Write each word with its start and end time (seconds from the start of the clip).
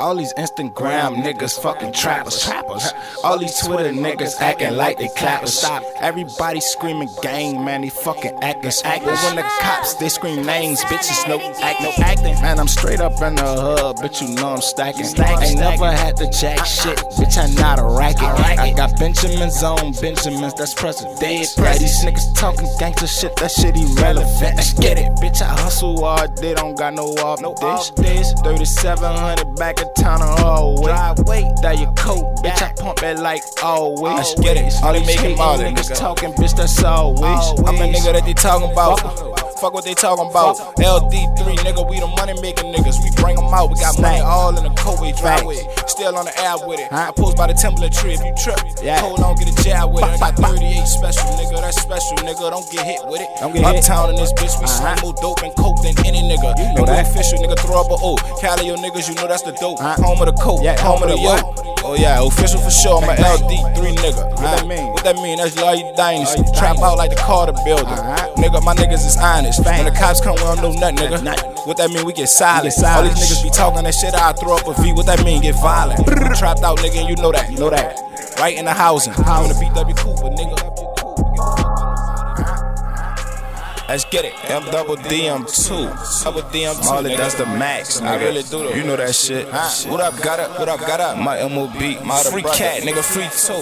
All 0.00 0.16
these 0.16 0.32
Instagram 0.32 1.22
niggas 1.22 1.60
fucking 1.60 1.92
trappers. 1.92 2.42
trappers. 2.42 2.90
All 3.22 3.38
these 3.38 3.60
Twitter 3.60 3.90
niggas 3.90 4.40
acting 4.40 4.74
like 4.74 4.96
they 4.96 5.08
clappers. 5.08 5.52
Stop. 5.52 5.82
Everybody 6.00 6.60
screaming 6.60 7.10
gang, 7.20 7.62
man, 7.62 7.82
they 7.82 7.90
fucking 7.90 8.42
acting. 8.42 8.72
But 8.82 9.18
when 9.24 9.36
the 9.36 9.44
cops, 9.60 9.92
they 9.94 10.08
scream 10.08 10.46
names, 10.46 10.82
bitches, 10.84 11.28
no 11.28 11.38
act, 11.60 11.82
no 11.82 11.92
acting. 12.02 12.34
Man, 12.40 12.58
I'm 12.58 12.66
straight 12.66 13.00
up 13.00 13.20
in 13.20 13.34
the 13.34 13.44
hood, 13.44 13.96
bitch, 13.96 14.26
you 14.26 14.34
know 14.36 14.48
I'm 14.48 14.62
stacking. 14.62 15.04
Ain't 15.04 15.58
never 15.58 15.92
had 15.92 16.16
to 16.16 16.30
jack 16.30 16.64
shit, 16.64 16.96
bitch, 17.18 17.36
I'm 17.36 17.54
not 17.56 17.78
a 17.78 17.84
racket. 17.84 18.22
Benjamins 19.00 19.62
on 19.62 19.92
Benjamins, 19.92 20.52
that's 20.52 20.74
president. 20.74 21.16
Yeah, 21.22 21.38
these 21.78 22.04
niggas 22.04 22.36
talking 22.36 22.68
gangster 22.78 23.06
shit, 23.06 23.34
that 23.36 23.50
shit 23.50 23.74
irrelevant. 23.74 24.56
Let's 24.56 24.74
get 24.74 24.98
it, 24.98 25.10
bitch, 25.22 25.40
I 25.40 25.58
hustle 25.58 26.04
hard, 26.04 26.36
they 26.36 26.52
don't 26.52 26.76
got 26.76 26.92
no 26.92 27.06
off 27.24 27.40
no 27.40 27.54
dish. 27.54 27.88
3700 28.04 29.56
back 29.56 29.80
in 29.80 29.88
town 29.94 30.20
on 30.20 30.38
always. 30.44 30.84
Drive 30.84 31.18
weight, 31.20 31.46
that 31.62 31.78
your 31.78 31.90
coat, 31.94 32.24
bitch, 32.44 32.60
I 32.60 32.74
pump 32.74 33.02
it 33.02 33.18
like 33.18 33.40
always. 33.62 34.16
Let's 34.16 34.34
get 34.34 34.58
it, 34.58 34.74
all 34.82 34.92
they 34.92 35.06
making 35.06 35.40
all 35.40 35.56
niggas 35.56 35.98
talking, 35.98 36.32
bitch, 36.34 36.54
that's 36.54 36.84
always. 36.84 37.58
I'm 37.66 37.76
a 37.76 37.88
nigga 37.88 38.12
that 38.12 38.26
they 38.26 38.34
talking 38.34 38.70
about. 38.70 39.00
Fuck 39.60 39.74
what 39.74 39.84
they 39.84 39.92
talking 39.92 40.24
about. 40.24 40.56
LD3, 40.80 41.36
nigga, 41.60 41.84
we 41.84 42.00
the 42.00 42.08
money 42.16 42.32
making 42.40 42.72
niggas. 42.72 42.96
We 43.04 43.12
bring 43.20 43.36
them 43.36 43.52
out. 43.52 43.68
We 43.68 43.76
got 43.76 44.00
money 44.00 44.20
all 44.20 44.56
in 44.56 44.64
the 44.64 44.72
Kobe 44.80 45.12
driveway. 45.12 45.60
Still 45.84 46.16
on 46.16 46.24
the 46.24 46.32
app 46.40 46.64
with 46.64 46.80
it. 46.80 46.88
I 46.90 47.12
post 47.12 47.36
by 47.36 47.46
the 47.46 47.52
Timberland 47.52 47.92
tree 47.92 48.16
if 48.16 48.24
you 48.24 48.32
trip. 48.40 48.56
Yeah. 48.80 49.04
Hold 49.04 49.20
on, 49.20 49.36
get 49.36 49.52
a 49.52 49.56
jab 49.62 49.92
with 49.92 50.08
it. 50.08 50.16
I 50.16 50.32
got 50.32 50.40
38 50.40 50.88
special, 50.88 51.28
nigga. 51.36 51.60
That's 51.60 51.76
special, 51.76 52.16
nigga. 52.24 52.48
Don't 52.48 52.64
get 52.72 52.88
hit 52.88 53.04
with 53.04 53.20
it. 53.20 53.28
Don't 53.40 53.52
get 53.52 53.68
Uptown 53.68 54.08
in 54.08 54.16
this 54.16 54.32
bitch, 54.32 54.56
we 54.56 54.64
uh-huh. 54.64 54.96
smoke 54.96 55.02
more 55.04 55.16
dope 55.20 55.44
and 55.44 55.52
coke 55.60 55.76
than 55.84 55.92
any 56.08 56.24
nigga. 56.24 56.56
You 56.56 56.80
know 56.80 56.88
that 56.88 57.04
official, 57.04 57.36
nigga. 57.36 57.60
Throw 57.60 57.84
up 57.84 57.92
a 57.92 58.00
O. 58.00 58.16
Cali, 58.40 58.64
your 58.64 58.80
niggas, 58.80 59.12
you 59.12 59.14
know 59.20 59.28
that's 59.28 59.42
the 59.42 59.52
dope. 59.60 59.76
Uh-huh. 59.76 60.00
Home 60.00 60.24
of 60.24 60.32
the 60.32 60.36
coke, 60.40 60.64
yeah, 60.64 60.80
home 60.80 61.02
of 61.02 61.12
the 61.12 61.20
yo. 61.20 61.36
Oh 61.82 61.96
yeah, 61.96 62.20
official 62.20 62.60
for 62.60 62.70
sure. 62.70 63.02
I'm 63.02 63.08
a 63.08 63.16
LD3 63.16 63.96
nigga. 63.96 64.30
What 64.36 64.40
that 64.40 64.66
mean? 64.68 64.92
What 64.92 65.04
that 65.04 65.16
mean? 65.16 65.38
That's 65.38 65.56
Lawyer 65.56 65.90
Dynasty. 65.96 66.44
Trap 66.56 66.78
out 66.78 66.96
like 66.96 67.10
the 67.10 67.16
Carter 67.16 67.56
builder. 67.64 67.88
Uh-huh. 67.88 68.30
Nigga, 68.36 68.62
my 68.62 68.74
niggas 68.74 69.04
is 69.04 69.16
honest. 69.16 69.49
When 69.58 69.84
the 69.84 69.90
cops 69.90 70.20
come, 70.20 70.34
we 70.34 70.40
don't 70.42 70.62
know 70.62 70.72
nothing, 70.72 70.96
nigga. 70.98 71.66
What 71.66 71.76
that 71.78 71.90
mean? 71.90 72.06
We 72.06 72.12
get 72.12 72.28
silent. 72.28 72.72
All 72.84 73.02
these 73.02 73.12
niggas 73.14 73.42
be 73.42 73.50
talking 73.50 73.82
that 73.84 73.94
shit. 73.94 74.14
I 74.14 74.32
throw 74.32 74.56
up 74.56 74.66
a 74.66 74.80
V. 74.82 74.92
What 74.92 75.06
that 75.06 75.24
mean? 75.24 75.42
Get 75.42 75.56
violent. 75.56 76.06
Trapped 76.38 76.62
out, 76.62 76.78
nigga, 76.78 77.00
and 77.00 77.08
you 77.08 77.16
know 77.16 77.32
that. 77.32 77.50
You 77.50 77.58
know 77.58 77.70
that. 77.70 77.98
Right 78.38 78.56
in 78.56 78.64
the 78.64 78.72
housing. 78.72 79.12
I'm 79.26 79.44
in 79.44 79.48
the 79.50 79.54
BW 79.54 79.96
Cooper, 79.96 80.30
nigga. 80.30 80.56
Let's 83.88 84.04
get 84.04 84.24
it. 84.24 84.32
M 84.48 84.62
double 84.70 84.94
DM2. 84.96 86.22
Double 86.22 86.42
DM2. 86.42 86.84
All 86.86 87.04
it, 87.04 87.16
that's 87.16 87.34
the 87.34 87.44
max. 87.44 88.00
Nigga. 88.00 88.06
I 88.06 88.22
really 88.22 88.42
do 88.44 88.62
though. 88.62 88.70
You 88.70 88.84
know 88.84 88.94
that 88.96 89.12
shit. 89.16 89.48
Huh? 89.50 89.90
What 89.90 90.00
up, 90.00 90.16
got 90.22 90.38
up? 90.38 90.56
What 90.60 90.68
up, 90.68 90.78
got 90.78 91.00
up? 91.00 91.18
My 91.18 91.42
MOB. 91.48 91.74
My 92.06 92.22
free 92.22 92.42
cat, 92.42 92.82
nigga. 92.84 93.02
Free 93.02 93.24
two. 93.24 93.60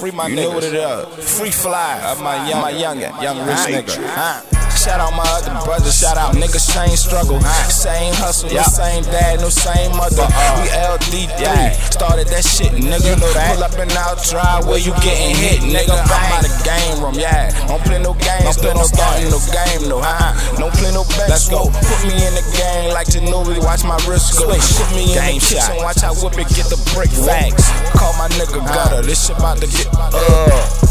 Free 0.00 0.12
my 0.12 0.28
You 0.28 0.36
niggas. 0.36 0.42
know 0.42 0.50
what 0.50 0.64
it 0.64 0.72
is. 1.18 1.38
Free 1.38 1.50
fly. 1.50 2.00
Of 2.06 2.22
my 2.22 2.48
young, 2.48 2.62
my 2.62 2.72
youngin', 2.72 3.22
young 3.22 3.46
rich 3.46 3.58
nigga. 3.86 4.55
Shout 4.76 5.00
out 5.00 5.16
my 5.16 5.24
other 5.26 5.50
brothers, 5.64 5.98
shout 5.98 6.16
out 6.16 6.36
niggas, 6.36 6.62
same 6.62 6.94
struggle, 6.94 7.40
same 7.66 8.12
hustle, 8.14 8.52
no 8.52 8.62
same 8.62 9.02
dad, 9.04 9.40
no 9.40 9.48
same 9.48 9.90
mother. 9.96 10.28
We 10.62 10.68
LD3, 10.70 11.74
started 11.90 12.28
that 12.28 12.44
shit, 12.44 12.70
nigga. 12.70 13.02
You 13.02 13.16
know 13.16 13.32
that. 13.32 13.56
Pull 13.56 13.64
up 13.64 13.74
and 13.80 13.90
out 13.96 14.20
where 14.68 14.78
you 14.78 14.92
getting 15.02 15.34
hit, 15.34 15.64
nigga. 15.64 15.90
I'm 15.90 16.32
out 16.38 16.46
of 16.46 16.54
game 16.62 17.02
room, 17.02 17.18
yeah. 17.18 17.50
Don't 17.66 17.82
play 17.82 17.98
no 17.98 18.14
games, 18.14 18.56
don't 18.62 18.76
no 18.76 18.84
starting 18.84 19.32
no 19.32 19.40
game, 19.50 19.88
no, 19.88 19.98
huh? 19.98 20.36
Don't 20.54 20.72
play 20.76 20.92
no 20.92 21.02
bets. 21.18 21.28
Let's 21.28 21.48
go. 21.48 21.66
Put 21.66 22.00
me 22.06 22.14
in 22.14 22.32
the 22.36 22.44
game 22.54 22.92
like 22.92 23.08
Ginobili, 23.08 23.58
watch 23.64 23.82
my 23.82 23.98
wrist 24.06 24.38
go. 24.38 24.54
Put 24.54 24.90
me 24.94 25.16
in 25.16 25.18
the 25.18 25.40
kitchen, 25.42 25.82
watch 25.82 26.04
how 26.04 26.14
whip 26.14 26.38
it, 26.38 26.46
get 26.54 26.70
the 26.70 26.78
brick 26.94 27.10
facts. 27.10 27.66
Call 27.98 28.14
my 28.20 28.28
nigga 28.38 28.62
gutter, 28.62 29.02
this 29.02 29.26
shit 29.26 29.36
about 29.36 29.58
to 29.58 29.66
get, 29.66 29.88
uh. 29.98 30.85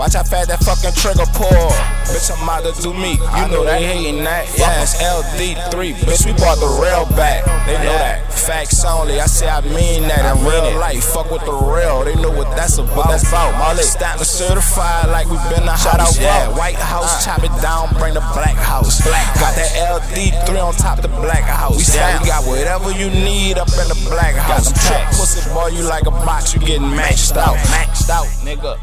Watch 0.00 0.16
how 0.16 0.24
fast 0.24 0.48
that 0.48 0.64
fucking 0.64 0.96
trigger 0.96 1.28
pull. 1.36 1.68
Bitch, 2.08 2.32
I'm 2.32 2.48
out 2.48 2.64
to 2.64 2.72
do 2.80 2.96
me. 2.96 3.20
You 3.20 3.52
know 3.52 3.68
they 3.68 3.84
hating 3.84 4.24
that. 4.24 4.48
Yeah, 4.56 4.80
it's 4.80 4.96
LD3. 4.96 5.92
Bitch, 6.08 6.24
we 6.24 6.32
brought 6.40 6.56
the 6.56 6.72
real 6.80 7.04
back. 7.12 7.44
They 7.68 7.76
know 7.84 7.92
that. 8.00 8.32
Facts 8.32 8.82
only. 8.82 9.20
I 9.20 9.26
say 9.26 9.46
I 9.46 9.60
mean 9.60 10.08
that 10.08 10.24
in 10.24 10.40
real 10.40 10.72
life. 10.80 11.04
Fuck 11.04 11.30
with 11.30 11.44
the 11.44 11.52
real. 11.52 12.00
They 12.08 12.16
know 12.16 12.32
what 12.32 12.48
that's 12.56 12.78
about. 12.78 12.96
What 12.96 13.08
that's 13.12 13.28
about. 13.28 13.52
Molly. 13.60 13.84
Stamped 13.84 14.24
certified 14.24 15.12
like 15.12 15.28
we 15.28 15.36
been 15.52 15.68
a 15.68 15.76
Shout. 15.76 16.00
Out 16.00 16.16
yeah, 16.16 16.48
White 16.56 16.80
House, 16.80 17.22
chop 17.22 17.44
it 17.44 17.52
down, 17.60 17.92
bring 18.00 18.14
the 18.14 18.24
black 18.32 18.56
house. 18.56 19.04
Black 19.04 19.28
got 19.36 19.52
that 19.52 19.68
LD3 20.00 20.64
on 20.64 20.72
top 20.80 20.96
of 20.96 21.12
the 21.12 21.12
black 21.20 21.44
house. 21.44 21.76
We 21.76 22.00
yeah, 22.00 22.18
we 22.22 22.26
got 22.26 22.48
whatever 22.48 22.90
you 22.90 23.10
need 23.10 23.58
up 23.58 23.68
in 23.68 23.84
the 23.92 24.00
black 24.08 24.32
house. 24.34 24.72
Got 24.72 24.80
them 24.80 24.96
check 24.96 25.06
pussy 25.12 25.44
boy, 25.52 25.76
you 25.76 25.84
like 25.84 26.06
a 26.06 26.10
box, 26.24 26.54
you 26.54 26.60
getting 26.60 26.88
maxed 26.88 27.36
out. 27.36 27.58
Maxed 27.68 28.08
out, 28.08 28.24
nigga. 28.40 28.80